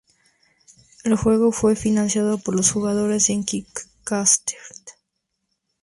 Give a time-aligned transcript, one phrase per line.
[1.03, 4.57] El juego fue financiado por los jugadores en Kickstarter.